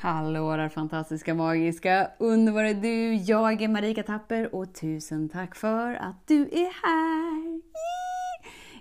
[0.00, 3.14] Hallå där fantastiska, magiska, underbara du!
[3.14, 7.60] Jag är Marika Tapper och tusen tack för att du är här!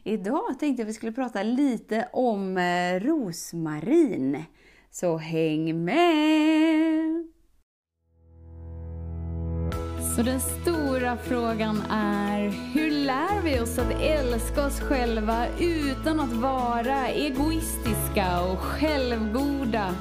[0.04, 4.44] Idag tänkte jag att vi skulle prata lite om eh, rosmarin.
[4.92, 7.28] Så häng med!
[10.16, 16.34] Så den stora frågan är, hur lär vi oss att älska oss själva utan att
[16.34, 19.96] vara egoistiska och självgoda?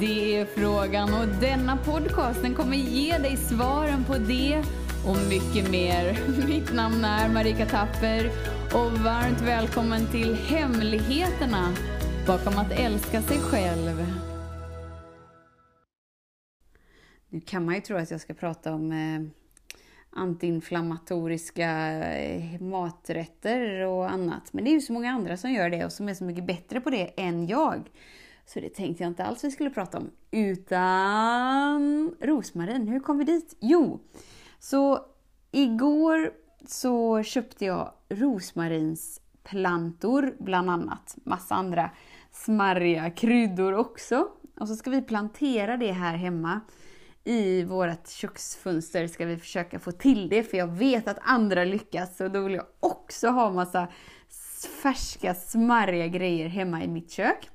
[0.00, 4.62] Det är frågan och denna podcast den kommer ge dig svaren på det
[5.06, 6.18] och mycket mer.
[6.46, 8.26] Mitt namn är Marika Tapper
[8.74, 11.74] och varmt välkommen till Hemligheterna
[12.26, 14.06] bakom att älska sig själv.
[17.28, 19.20] Nu kan man ju tro att jag ska prata om eh,
[20.10, 21.70] antiinflammatoriska
[22.04, 24.52] eh, maträtter och annat.
[24.52, 26.46] Men det är ju så många andra som gör det och som är så mycket
[26.46, 27.88] bättre på det än jag.
[28.46, 30.10] Så det tänkte jag inte alls vi skulle prata om.
[30.30, 33.56] Utan rosmarin, hur kom vi dit?
[33.60, 34.00] Jo,
[34.58, 35.06] så
[35.50, 36.32] igår
[36.66, 41.16] så köpte jag rosmarinsplantor bland annat.
[41.24, 41.90] Massa andra
[42.32, 44.28] smarriga kryddor också.
[44.60, 46.60] Och så ska vi plantera det här hemma.
[47.24, 52.16] I vårt köksfönster ska vi försöka få till det, för jag vet att andra lyckas.
[52.16, 53.88] Så då vill jag också ha massa
[54.82, 57.50] färska, smarriga grejer hemma i mitt kök.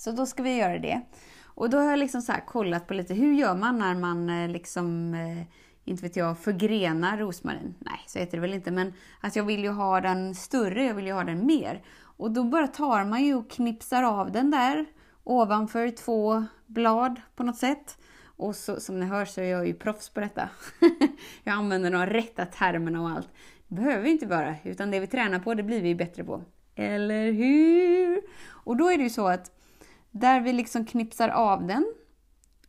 [0.00, 1.00] Så då ska vi göra det.
[1.44, 4.48] Och då har jag liksom så kollat på lite, hur gör man när man eh,
[4.48, 5.46] liksom, eh,
[5.84, 7.74] inte vet jag, förgrenar rosmarin?
[7.78, 10.94] Nej, så heter det väl inte, men att jag vill ju ha den större, jag
[10.94, 11.82] vill ju ha den mer.
[12.00, 14.86] Och då bara tar man ju och knipsar av den där
[15.24, 17.98] ovanför två blad på något sätt.
[18.24, 20.48] Och så, som ni hör så är jag ju proffs på detta.
[21.44, 23.28] jag använder de rätta termerna och allt.
[23.68, 26.44] Det behöver vi inte vara, utan det vi tränar på, det blir vi bättre på.
[26.74, 28.22] Eller hur?
[28.48, 29.56] Och då är det ju så att
[30.10, 31.94] där vi liksom knipsar av den,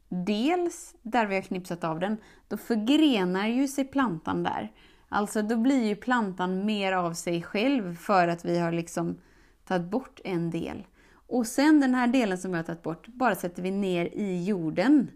[0.09, 4.71] dels där vi har knipsat av den, då förgrenar ju sig plantan där.
[5.09, 9.17] Alltså då blir ju plantan mer av sig själv för att vi har liksom
[9.65, 10.87] tagit bort en del.
[11.27, 14.43] Och sen den här delen som vi har tagit bort, bara sätter vi ner i
[14.43, 15.11] jorden.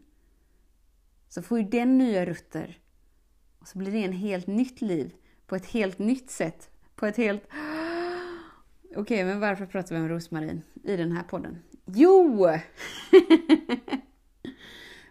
[1.30, 2.80] Så får ju den nya rutter.
[3.60, 5.14] Och så blir det en helt nytt liv,
[5.48, 6.70] på ett helt nytt sätt.
[6.96, 7.44] På ett helt...
[8.98, 11.58] Okej, okay, men varför pratar vi om rosmarin i den här podden?
[11.86, 12.48] Jo!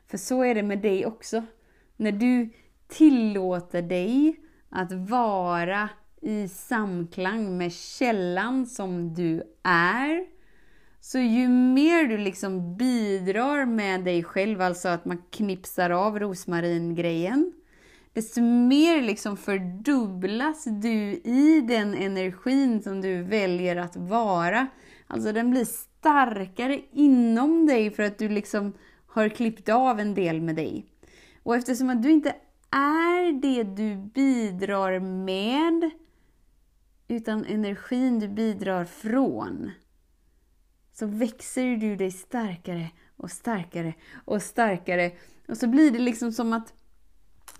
[0.07, 1.43] För så är det med dig också.
[1.97, 2.51] När du
[2.89, 4.37] tillåter dig
[4.69, 5.89] att vara
[6.21, 10.27] i samklang med källan som du är,
[11.01, 17.53] så ju mer du liksom bidrar med dig själv, alltså att man knipsar av rosmaringrejen,
[18.15, 24.67] desto mer liksom fördubblas du i den energin som du väljer att vara.
[25.07, 28.73] Alltså den blir starkare inom dig för att du liksom
[29.07, 30.87] har klippt av en del med dig.
[31.43, 32.37] Och eftersom att du inte
[32.71, 35.91] är det du bidrar med,
[37.09, 39.71] utan energin du bidrar från,
[40.93, 45.13] så växer du dig starkare och starkare och starkare.
[45.49, 46.73] Och så blir det liksom som att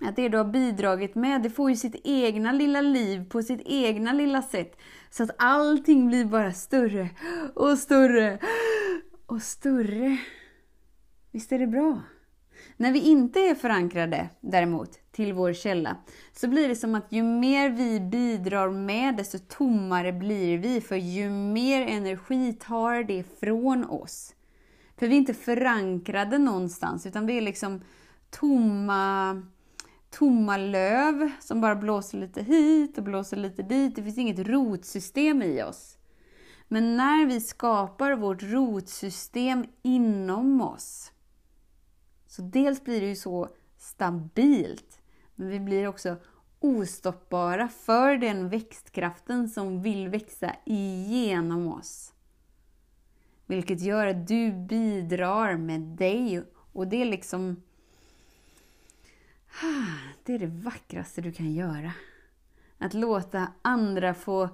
[0.01, 3.61] att det du har bidragit med, det får ju sitt egna lilla liv på sitt
[3.65, 4.77] egna lilla sätt.
[5.09, 7.09] Så att allting blir bara större
[7.55, 8.39] och större
[9.25, 10.17] och större.
[11.31, 12.01] Visst är det bra?
[12.77, 15.97] När vi inte är förankrade däremot till vår källa
[16.33, 20.81] så blir det som att ju mer vi bidrar med desto tommare blir vi.
[20.81, 24.35] För ju mer energi tar det från oss.
[24.97, 27.81] För vi är inte förankrade någonstans utan vi är liksom
[28.29, 29.41] tomma
[30.17, 33.95] tomma löv som bara blåser lite hit och blåser lite dit.
[33.95, 35.97] Det finns inget rotsystem i oss.
[36.67, 41.11] Men när vi skapar vårt rotsystem inom oss,
[42.27, 44.99] så dels blir det ju så stabilt,
[45.35, 46.15] men vi blir också
[46.59, 52.13] ostoppbara för den växtkraften som vill växa igenom oss.
[53.45, 56.43] Vilket gör att du bidrar med dig
[56.73, 57.61] och det är liksom
[60.23, 61.91] det är det vackraste du kan göra.
[62.77, 64.49] Att låta andra få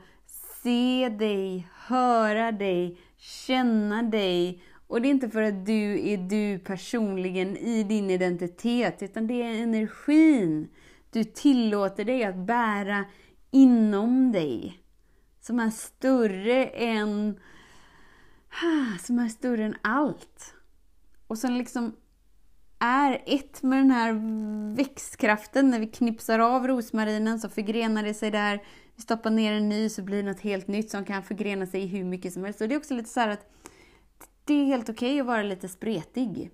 [0.63, 4.63] se dig, höra dig, känna dig.
[4.87, 9.41] Och det är inte för att du är du personligen i din identitet, utan det
[9.41, 10.69] är energin
[11.09, 13.05] du tillåter dig att bära
[13.51, 14.83] inom dig.
[15.39, 17.39] Som är större än,
[18.99, 20.53] som är större än allt.
[21.27, 21.95] Och sen liksom
[22.81, 24.13] är ett med den här
[24.75, 25.69] växtkraften.
[25.69, 28.63] När vi knipsar av rosmarinen så förgrenar det sig där.
[28.95, 31.85] Vi stoppar ner en ny så blir det något helt nytt som kan förgrena sig
[31.85, 32.61] hur mycket som helst.
[32.61, 33.51] Och det är också lite så att
[34.45, 36.51] det är helt okej okay att vara lite spretig.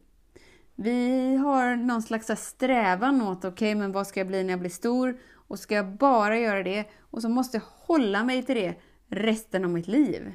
[0.76, 4.60] Vi har någon slags strävan åt, okej, okay, men vad ska jag bli när jag
[4.60, 5.20] blir stor?
[5.34, 6.86] Och ska jag bara göra det?
[7.00, 8.76] Och så måste jag hålla mig till det
[9.10, 10.34] resten av mitt liv.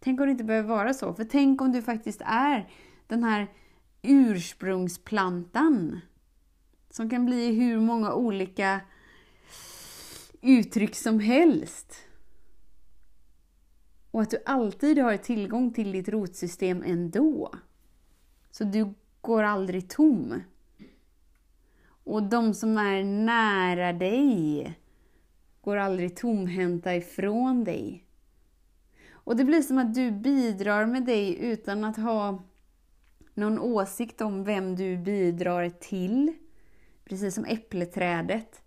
[0.00, 1.14] Tänk om det inte behöver vara så.
[1.14, 2.68] För tänk om du faktiskt är
[3.06, 3.48] den här
[4.04, 6.00] ursprungsplantan.
[6.90, 8.80] Som kan bli hur många olika
[10.40, 11.96] uttryck som helst.
[14.10, 17.54] Och att du alltid har tillgång till ditt rotsystem ändå.
[18.50, 20.42] Så du går aldrig tom.
[21.86, 24.74] Och de som är nära dig
[25.60, 28.04] går aldrig tomhänta ifrån dig.
[29.10, 32.44] Och det blir som att du bidrar med dig utan att ha
[33.34, 36.32] någon åsikt om vem du bidrar till.
[37.04, 38.62] Precis som äppleträdet.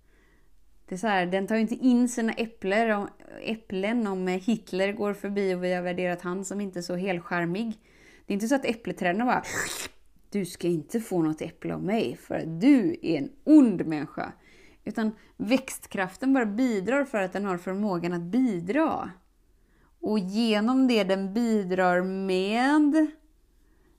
[0.86, 3.08] Det är så här, den tar ju inte in sina äpplen,
[3.42, 7.80] äpplen om Hitler går förbi och vi har värderat han som inte så helskärmig.
[8.25, 9.44] Det är inte så att äppleträden bara
[10.30, 14.34] du ska inte få något äpple av mig för att du är en ond människa.
[14.84, 19.12] Utan växtkraften bara bidrar för att den har förmågan att bidra.
[20.02, 23.08] Och genom det den bidrar med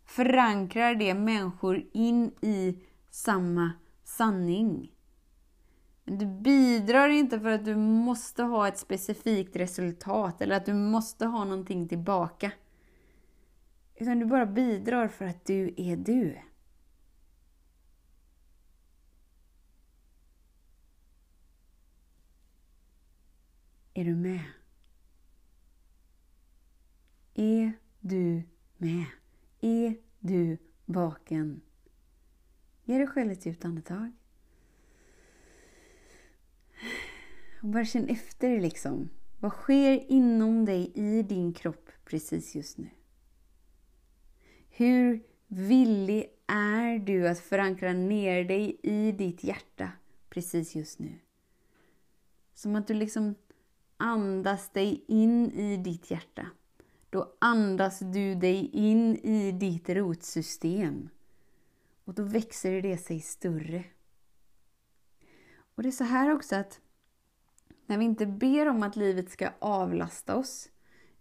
[0.09, 2.79] förankrar det människor in i
[3.11, 3.73] samma
[4.05, 4.93] sanning.
[6.05, 11.27] Du bidrar inte för att du måste ha ett specifikt resultat eller att du måste
[11.27, 12.53] ha någonting tillbaka.
[13.95, 16.39] Utan du bara bidrar för att du är du.
[23.95, 24.43] Är du med?
[27.35, 28.43] Är du
[28.77, 29.05] med?
[29.61, 31.61] Är du vaken?
[32.85, 34.13] Ge dig själv ett djupt andetag.
[37.63, 39.11] Och bara känn efter liksom.
[39.41, 42.89] Vad sker inom dig i din kropp precis just nu?
[44.69, 49.93] Hur villig är du att förankra ner dig i ditt hjärta
[50.29, 51.19] precis just nu?
[52.55, 53.35] Som att du liksom
[53.97, 56.47] andas dig in i ditt hjärta.
[57.11, 61.09] Då andas du dig in i ditt rotsystem.
[62.05, 63.85] Och då växer det sig större.
[65.75, 66.81] Och det är så här också att
[67.87, 70.69] när vi inte ber om att livet ska avlasta oss,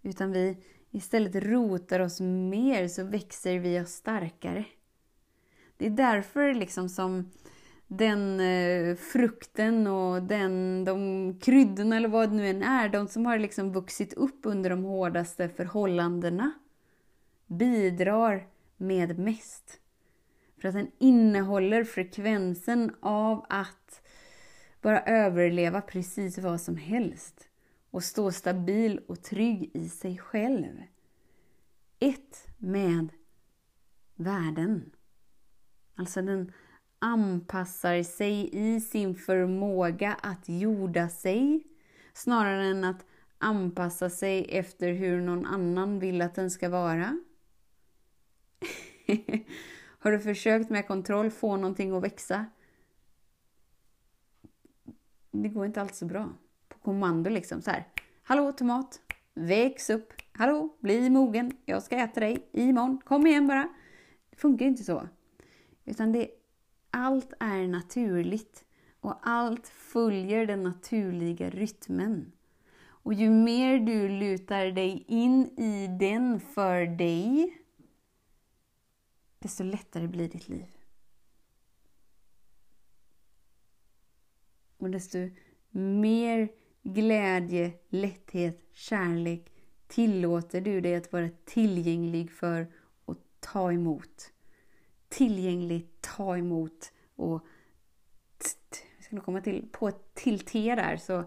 [0.01, 0.57] utan vi
[0.91, 4.65] istället rotar oss mer så växer vi oss starkare.
[5.77, 7.31] Det är därför liksom som
[7.87, 13.25] den eh, frukten och den, de kryddorna eller vad det nu än är, de som
[13.25, 16.51] har liksom vuxit upp under de hårdaste förhållandena
[17.47, 18.47] bidrar
[18.77, 19.79] med mest.
[20.57, 24.01] För att den innehåller frekvensen av att
[24.81, 27.49] bara överleva precis vad som helst
[27.91, 30.83] och stå stabil och trygg i sig själv.
[31.99, 33.09] Ett med
[34.15, 34.91] världen.
[35.95, 36.51] Alltså den
[36.99, 41.63] anpassar sig i sin förmåga att jorda sig
[42.13, 43.05] snarare än att
[43.38, 47.19] anpassa sig efter hur någon annan vill att den ska vara.
[49.99, 52.45] Har du försökt med kontroll få någonting att växa?
[55.31, 56.29] Det går inte alltid så bra
[56.67, 57.88] På kommando liksom så här.
[58.23, 59.01] Hallå tomat,
[59.33, 60.13] väx upp.
[60.31, 61.51] Hallå, bli mogen.
[61.65, 63.01] Jag ska äta dig imorgon.
[63.05, 63.69] Kom igen bara.
[64.29, 65.07] Det funkar inte så.
[65.85, 66.29] Utan det,
[66.97, 68.66] allt är naturligt
[68.99, 72.31] och allt följer den naturliga rytmen.
[72.80, 77.57] Och ju mer du lutar dig in i den för dig,
[79.39, 80.66] desto lättare blir ditt liv.
[84.77, 85.18] Och desto
[85.71, 86.49] mer
[86.83, 89.51] glädje, lätthet, kärlek
[89.87, 92.73] tillåter du dig att vara tillgänglig för
[93.06, 94.31] och ta emot.
[95.18, 97.45] Tillgänglig, ta emot och
[98.97, 101.24] vi ska nog komma till, på ett till T där så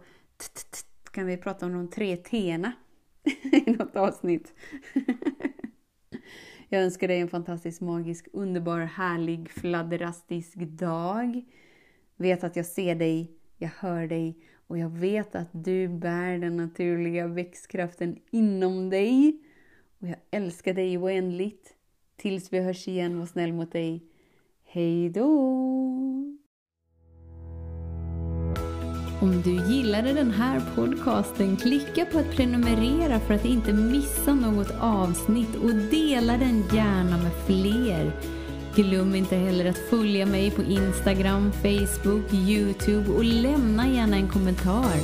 [1.11, 2.73] kan vi prata om de tre T'na
[3.67, 4.55] i något avsnitt.
[6.69, 11.45] Jag önskar dig en fantastisk, magisk, underbar, härlig, fladderastisk dag.
[12.17, 16.57] Vet att jag ser dig, jag hör dig och jag vet att du bär den
[16.57, 19.43] naturliga växtkraften inom dig.
[19.99, 21.77] Och jag älskar dig oändligt.
[22.21, 24.03] Tills vi hörs igen, var snäll mot dig.
[24.67, 25.27] Hej då!
[29.21, 34.71] Om du gillade den här podcasten, klicka på att prenumerera för att inte missa något
[34.81, 38.12] avsnitt och dela den gärna med fler.
[38.75, 44.97] Glöm inte heller att följa mig på Instagram, Facebook, Youtube och lämna gärna en kommentar.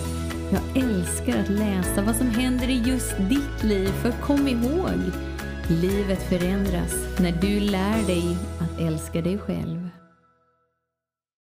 [0.53, 5.13] Jag älskar att läsa vad som händer i just ditt liv, för kom ihåg,
[5.69, 9.89] Livet förändras när du lär dig att älska dig själv.